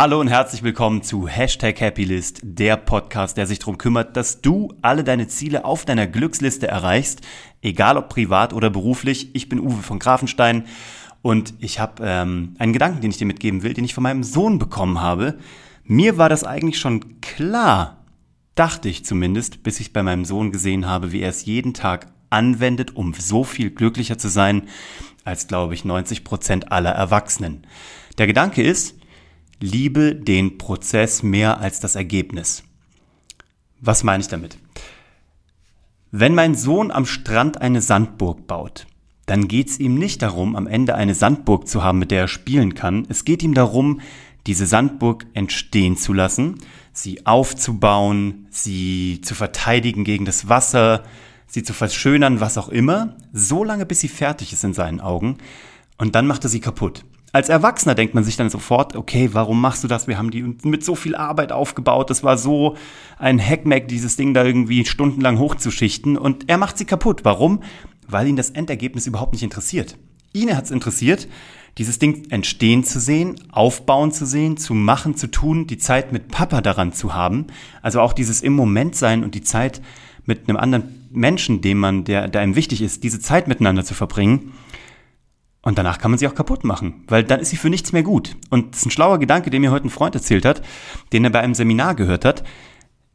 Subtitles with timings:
[0.00, 4.72] Hallo und herzlich willkommen zu Hashtag Happylist, der Podcast, der sich darum kümmert, dass du
[4.80, 7.22] alle deine Ziele auf deiner Glücksliste erreichst,
[7.62, 9.34] egal ob privat oder beruflich.
[9.34, 10.66] Ich bin Uwe von Grafenstein
[11.20, 14.22] und ich habe ähm, einen Gedanken, den ich dir mitgeben will, den ich von meinem
[14.22, 15.36] Sohn bekommen habe.
[15.82, 18.04] Mir war das eigentlich schon klar,
[18.54, 22.06] dachte ich zumindest, bis ich bei meinem Sohn gesehen habe, wie er es jeden Tag
[22.30, 24.68] anwendet, um so viel glücklicher zu sein
[25.24, 27.66] als, glaube ich, 90 Prozent aller Erwachsenen.
[28.16, 28.97] Der Gedanke ist,
[29.60, 32.62] liebe den Prozess mehr als das Ergebnis.
[33.80, 34.58] Was meine ich damit?
[36.10, 38.86] Wenn mein Sohn am Strand eine Sandburg baut,
[39.26, 42.28] dann geht es ihm nicht darum, am Ende eine Sandburg zu haben, mit der er
[42.28, 43.06] spielen kann.
[43.10, 44.00] Es geht ihm darum,
[44.46, 46.58] diese Sandburg entstehen zu lassen,
[46.92, 51.04] sie aufzubauen, sie zu verteidigen gegen das Wasser,
[51.46, 55.36] sie zu verschönern, was auch immer, so lange bis sie fertig ist in seinen Augen.
[55.98, 59.60] Und dann macht er sie kaputt als Erwachsener denkt man sich dann sofort, okay, warum
[59.60, 60.08] machst du das?
[60.08, 62.10] Wir haben die mit so viel Arbeit aufgebaut.
[62.10, 62.76] Das war so
[63.18, 66.16] ein Hackmack, dieses Ding da irgendwie stundenlang hochzuschichten.
[66.16, 67.20] Und er macht sie kaputt.
[67.24, 67.62] Warum?
[68.06, 69.98] Weil ihn das Endergebnis überhaupt nicht interessiert.
[70.32, 71.28] Ihn hat es interessiert,
[71.76, 76.28] dieses Ding entstehen zu sehen, aufbauen zu sehen, zu machen, zu tun, die Zeit mit
[76.28, 77.46] Papa daran zu haben.
[77.82, 79.80] Also auch dieses im Moment sein und die Zeit
[80.24, 83.94] mit einem anderen Menschen, dem man, der, der einem wichtig ist, diese Zeit miteinander zu
[83.94, 84.52] verbringen.
[85.62, 88.02] Und danach kann man sie auch kaputt machen, weil dann ist sie für nichts mehr
[88.02, 88.36] gut.
[88.48, 90.62] Und das ist ein schlauer Gedanke, den mir heute ein Freund erzählt hat,
[91.12, 92.44] den er bei einem Seminar gehört hat.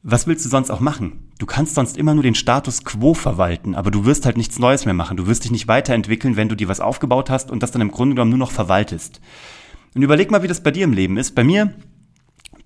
[0.01, 1.31] Was willst du sonst auch machen?
[1.39, 4.83] Du kannst sonst immer nur den Status quo verwalten, aber du wirst halt nichts Neues
[4.83, 5.15] mehr machen.
[5.15, 7.91] Du wirst dich nicht weiterentwickeln, wenn du dir was aufgebaut hast und das dann im
[7.91, 9.21] Grunde genommen nur noch verwaltest.
[9.95, 11.35] Und überleg mal, wie das bei dir im Leben ist.
[11.35, 11.73] Bei mir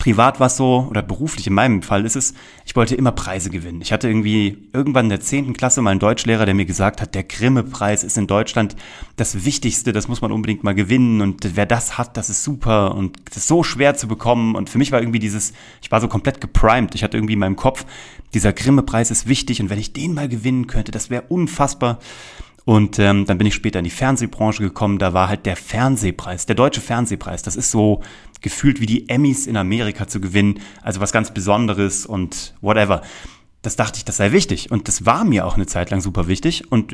[0.07, 2.33] privat war es so, oder beruflich in meinem Fall ist es,
[2.65, 3.81] ich wollte immer Preise gewinnen.
[3.81, 7.13] Ich hatte irgendwie irgendwann in der zehnten Klasse mal einen Deutschlehrer, der mir gesagt hat,
[7.13, 8.77] der Grimme-Preis ist in Deutschland
[9.17, 12.95] das Wichtigste, das muss man unbedingt mal gewinnen und wer das hat, das ist super
[12.95, 14.55] und das ist so schwer zu bekommen.
[14.55, 16.95] Und für mich war irgendwie dieses, ich war so komplett geprimed.
[16.95, 17.85] Ich hatte irgendwie in meinem Kopf,
[18.33, 21.99] dieser Grimme-Preis ist wichtig und wenn ich den mal gewinnen könnte, das wäre unfassbar.
[22.67, 24.99] Und ähm, dann bin ich später in die Fernsehbranche gekommen.
[24.99, 27.41] Da war halt der Fernsehpreis, der deutsche Fernsehpreis.
[27.41, 28.01] Das ist so
[28.41, 30.59] gefühlt wie die Emmys in Amerika zu gewinnen.
[30.81, 33.03] Also was ganz Besonderes und whatever.
[33.61, 34.69] Das dachte ich, das sei wichtig.
[34.69, 36.69] Und das war mir auch eine Zeit lang super wichtig.
[36.69, 36.93] Und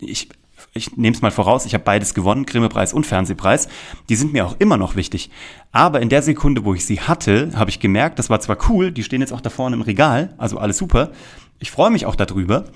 [0.00, 0.28] ich,
[0.74, 3.68] ich nehme es mal voraus, ich habe beides gewonnen, Grimme-Preis und Fernsehpreis.
[4.10, 5.30] Die sind mir auch immer noch wichtig.
[5.72, 8.92] Aber in der Sekunde, wo ich sie hatte, habe ich gemerkt, das war zwar cool,
[8.92, 11.12] die stehen jetzt auch da vorne im Regal, also alles super.
[11.58, 12.66] Ich freue mich auch darüber.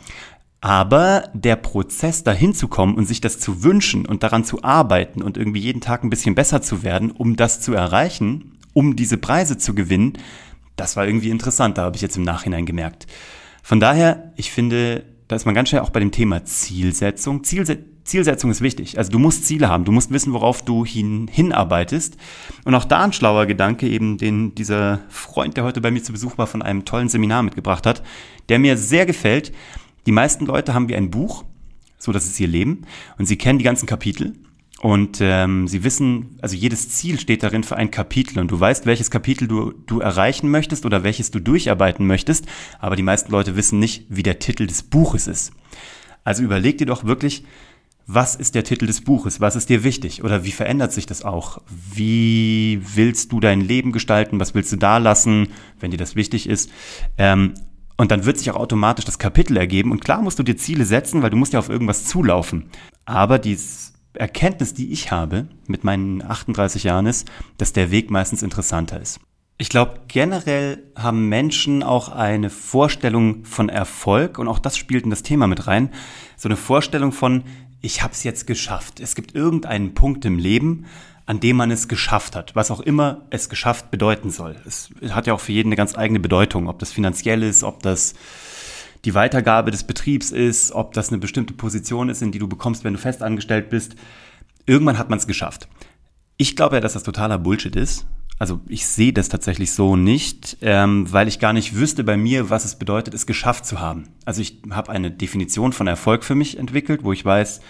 [0.60, 5.22] Aber der Prozess dahin zu kommen und sich das zu wünschen und daran zu arbeiten
[5.22, 9.18] und irgendwie jeden Tag ein bisschen besser zu werden, um das zu erreichen, um diese
[9.18, 10.14] Preise zu gewinnen,
[10.76, 13.06] das war irgendwie interessant, da habe ich jetzt im Nachhinein gemerkt.
[13.62, 17.44] Von daher, ich finde, da ist man ganz schnell auch bei dem Thema Zielsetzung.
[17.44, 18.96] Zielse Zielsetzung ist wichtig.
[18.96, 22.16] Also du musst Ziele haben, du musst wissen, worauf du hin, hinarbeitest.
[22.64, 26.12] Und auch da ein schlauer Gedanke, eben den dieser Freund, der heute bei mir zu
[26.12, 28.02] Besuch war, von einem tollen Seminar mitgebracht hat,
[28.48, 29.52] der mir sehr gefällt.
[30.06, 31.44] Die meisten Leute haben wie ein Buch,
[31.98, 32.82] so das ist ihr Leben,
[33.18, 34.34] und sie kennen die ganzen Kapitel
[34.80, 38.86] und ähm, sie wissen, also jedes Ziel steht darin für ein Kapitel und du weißt,
[38.86, 42.46] welches Kapitel du, du erreichen möchtest oder welches du durcharbeiten möchtest,
[42.78, 45.52] aber die meisten Leute wissen nicht, wie der Titel des Buches ist.
[46.22, 47.44] Also überleg dir doch wirklich,
[48.06, 49.40] was ist der Titel des Buches?
[49.40, 50.24] Was ist dir wichtig?
[50.24, 51.60] Oder wie verändert sich das auch?
[51.92, 54.40] Wie willst du dein Leben gestalten?
[54.40, 55.48] Was willst du da lassen,
[55.78, 56.70] wenn dir das wichtig ist?
[57.18, 57.52] Ähm,
[57.98, 59.90] und dann wird sich auch automatisch das Kapitel ergeben.
[59.90, 62.70] Und klar musst du dir Ziele setzen, weil du musst ja auf irgendwas zulaufen.
[63.04, 63.58] Aber die
[64.14, 69.20] Erkenntnis, die ich habe mit meinen 38 Jahren ist, dass der Weg meistens interessanter ist.
[69.58, 75.10] Ich glaube, generell haben Menschen auch eine Vorstellung von Erfolg und auch das spielt in
[75.10, 75.90] das Thema mit rein.
[76.36, 77.42] So eine Vorstellung von,
[77.80, 79.00] ich habe es jetzt geschafft.
[79.00, 80.86] Es gibt irgendeinen Punkt im Leben,
[81.28, 84.56] an dem man es geschafft hat, was auch immer es geschafft bedeuten soll.
[84.64, 87.82] Es hat ja auch für jeden eine ganz eigene Bedeutung, ob das finanziell ist, ob
[87.82, 88.14] das
[89.04, 92.82] die Weitergabe des Betriebs ist, ob das eine bestimmte Position ist, in die du bekommst,
[92.82, 93.94] wenn du festangestellt bist.
[94.64, 95.68] Irgendwann hat man es geschafft.
[96.38, 98.06] Ich glaube ja, dass das totaler Bullshit ist.
[98.38, 102.48] Also ich sehe das tatsächlich so nicht, ähm, weil ich gar nicht wüsste bei mir,
[102.48, 104.04] was es bedeutet, es geschafft zu haben.
[104.24, 107.60] Also ich habe eine Definition von Erfolg für mich entwickelt, wo ich weiß,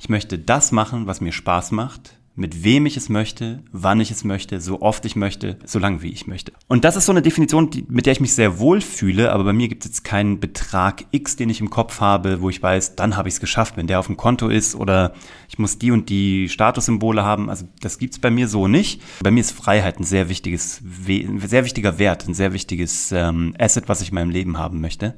[0.00, 4.10] ich möchte das machen, was mir Spaß macht mit wem ich es möchte, wann ich
[4.10, 6.52] es möchte, so oft ich möchte, so lange wie ich möchte.
[6.68, 9.44] Und das ist so eine Definition, die, mit der ich mich sehr wohl fühle, aber
[9.44, 12.62] bei mir gibt es jetzt keinen Betrag X, den ich im Kopf habe, wo ich
[12.62, 15.14] weiß, dann habe ich es geschafft, wenn der auf dem Konto ist oder
[15.48, 17.48] ich muss die und die Statussymbole haben.
[17.48, 19.00] Also das gibt's bei mir so nicht.
[19.22, 23.54] Bei mir ist Freiheit ein sehr wichtiges, ein sehr wichtiger Wert, ein sehr wichtiges ähm,
[23.58, 25.14] Asset, was ich in meinem Leben haben möchte.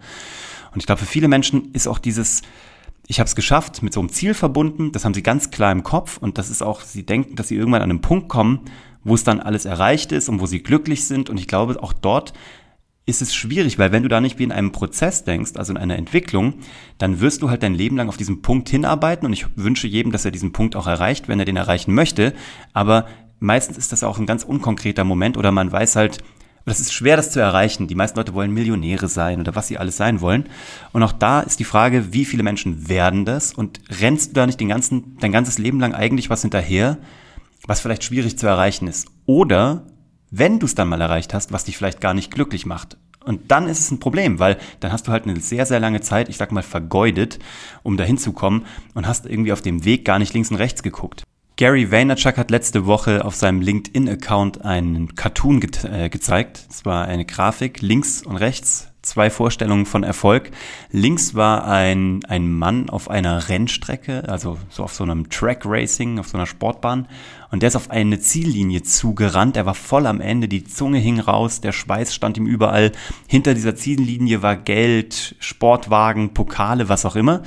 [0.72, 2.42] Und ich glaube, für viele Menschen ist auch dieses
[3.10, 5.82] ich habe es geschafft, mit so einem Ziel verbunden, das haben sie ganz klar im
[5.82, 8.60] Kopf und das ist auch, sie denken, dass sie irgendwann an einen Punkt kommen,
[9.02, 11.30] wo es dann alles erreicht ist und wo sie glücklich sind.
[11.30, 12.34] Und ich glaube, auch dort
[13.06, 15.78] ist es schwierig, weil wenn du da nicht wie in einem Prozess denkst, also in
[15.78, 16.54] einer Entwicklung,
[16.98, 20.12] dann wirst du halt dein Leben lang auf diesen Punkt hinarbeiten und ich wünsche jedem,
[20.12, 22.34] dass er diesen Punkt auch erreicht, wenn er den erreichen möchte.
[22.74, 23.06] Aber
[23.40, 26.18] meistens ist das auch ein ganz unkonkreter Moment oder man weiß halt,
[26.68, 27.88] das ist schwer, das zu erreichen.
[27.88, 30.48] Die meisten Leute wollen Millionäre sein oder was sie alles sein wollen.
[30.92, 33.52] Und auch da ist die Frage, wie viele Menschen werden das?
[33.52, 36.98] Und rennst du da nicht den ganzen, dein ganzes Leben lang eigentlich was hinterher,
[37.66, 39.08] was vielleicht schwierig zu erreichen ist?
[39.26, 39.86] Oder
[40.30, 42.96] wenn du es dann mal erreicht hast, was dich vielleicht gar nicht glücklich macht.
[43.24, 46.00] Und dann ist es ein Problem, weil dann hast du halt eine sehr, sehr lange
[46.00, 47.38] Zeit, ich sag mal, vergeudet,
[47.82, 50.82] um dahin zu kommen und hast irgendwie auf dem Weg gar nicht links und rechts
[50.82, 51.24] geguckt.
[51.58, 56.64] Gary Vaynerchuk hat letzte Woche auf seinem LinkedIn-Account einen Cartoon ge äh, gezeigt.
[56.70, 60.52] Es war eine Grafik, links und rechts, zwei Vorstellungen von Erfolg.
[60.92, 66.20] Links war ein, ein Mann auf einer Rennstrecke, also so auf so einem Track Racing,
[66.20, 67.08] auf so einer Sportbahn.
[67.50, 69.56] Und der ist auf eine Ziellinie zugerannt.
[69.56, 72.92] Er war voll am Ende, die Zunge hing raus, der Schweiß stand ihm überall.
[73.26, 77.42] Hinter dieser Ziellinie war Geld, Sportwagen, Pokale, was auch immer.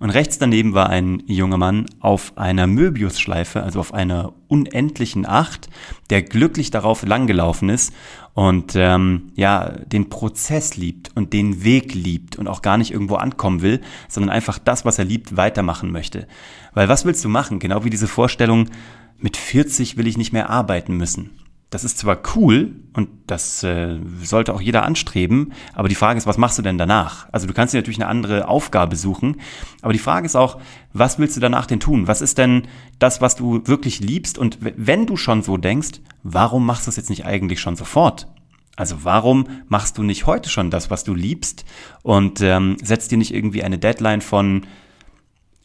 [0.00, 5.68] Und rechts daneben war ein junger Mann auf einer Möbiusschleife, also auf einer unendlichen Acht,
[6.08, 7.92] der glücklich darauf langgelaufen ist
[8.32, 13.16] und ähm, ja den Prozess liebt und den Weg liebt und auch gar nicht irgendwo
[13.16, 16.26] ankommen will, sondern einfach das, was er liebt, weitermachen möchte.
[16.72, 17.58] Weil was willst du machen?
[17.58, 18.70] Genau wie diese Vorstellung,
[19.18, 21.30] mit 40 will ich nicht mehr arbeiten müssen
[21.70, 26.26] das ist zwar cool und das äh, sollte auch jeder anstreben, aber die Frage ist,
[26.26, 27.28] was machst du denn danach?
[27.30, 29.36] Also du kannst dir natürlich eine andere Aufgabe suchen,
[29.80, 30.60] aber die Frage ist auch,
[30.92, 32.08] was willst du danach denn tun?
[32.08, 32.66] Was ist denn
[32.98, 34.36] das, was du wirklich liebst?
[34.36, 38.26] Und wenn du schon so denkst, warum machst du es jetzt nicht eigentlich schon sofort?
[38.74, 41.64] Also warum machst du nicht heute schon das, was du liebst
[42.02, 44.66] und ähm, setzt dir nicht irgendwie eine Deadline von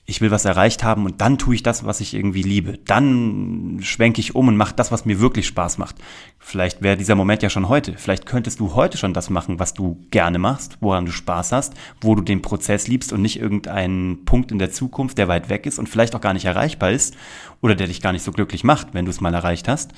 [0.07, 2.77] ich will was erreicht haben und dann tue ich das, was ich irgendwie liebe.
[2.85, 5.95] Dann schwenke ich um und mache das, was mir wirklich Spaß macht.
[6.37, 7.95] Vielleicht wäre dieser Moment ja schon heute.
[7.97, 11.73] Vielleicht könntest du heute schon das machen, was du gerne machst, woran du Spaß hast,
[12.01, 15.65] wo du den Prozess liebst und nicht irgendeinen Punkt in der Zukunft, der weit weg
[15.65, 17.15] ist und vielleicht auch gar nicht erreichbar ist
[17.61, 19.91] oder der dich gar nicht so glücklich macht, wenn du es mal erreicht hast.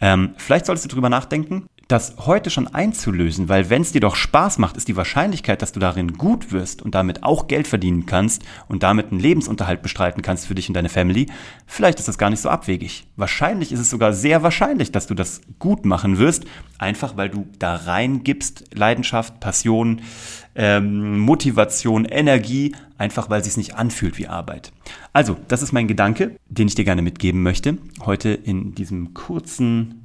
[0.00, 4.16] Ähm, vielleicht solltest du drüber nachdenken, das heute schon einzulösen, weil wenn es dir doch
[4.16, 8.06] Spaß macht, ist die Wahrscheinlichkeit, dass du darin gut wirst und damit auch Geld verdienen
[8.06, 11.26] kannst und damit einen Lebensunterhalt bestreiten kannst für dich und deine Family,
[11.66, 13.06] vielleicht ist das gar nicht so abwegig.
[13.16, 16.46] Wahrscheinlich ist es sogar sehr wahrscheinlich, dass du das gut machen wirst,
[16.78, 20.00] einfach weil du da reingibst, Leidenschaft, Passion,
[20.54, 24.72] ähm, Motivation, Energie, einfach weil es sich nicht anfühlt wie Arbeit.
[25.12, 29.98] Also, das ist mein Gedanke, den ich dir gerne mitgeben möchte, heute in diesem kurzen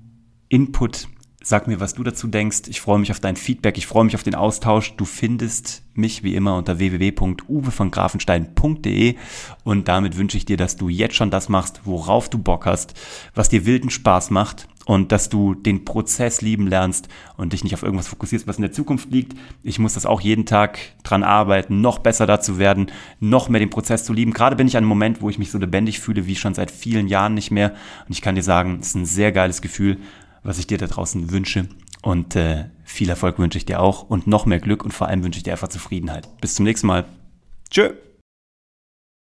[0.50, 1.08] Input
[1.50, 2.64] Sag mir, was du dazu denkst.
[2.68, 3.78] Ich freue mich auf dein Feedback.
[3.78, 4.98] Ich freue mich auf den Austausch.
[4.98, 9.16] Du findest mich wie immer unter www.uwevongrafenstein.de
[9.64, 12.96] und damit wünsche ich dir, dass du jetzt schon das machst, worauf du Bock hast,
[13.34, 17.08] was dir wilden Spaß macht und dass du den Prozess lieben lernst
[17.38, 19.38] und dich nicht auf irgendwas fokussierst, was in der Zukunft liegt.
[19.64, 22.92] Ich muss das auch jeden Tag dran arbeiten, noch besser dazu werden,
[23.22, 24.34] noch mehr den Prozess zu lieben.
[24.34, 26.72] Gerade bin ich an einem Moment, wo ich mich so lebendig fühle wie schon seit
[26.72, 27.74] vielen Jahren nicht mehr
[28.06, 30.00] und ich kann dir sagen, es ist ein sehr geiles Gefühl
[30.44, 31.68] was ich dir da draußen wünsche.
[32.02, 35.24] Und äh, viel Erfolg wünsche ich dir auch und noch mehr Glück und vor allem
[35.24, 36.30] wünsche ich dir einfach Zufriedenheit.
[36.40, 37.06] Bis zum nächsten Mal.
[37.70, 37.94] Tschö.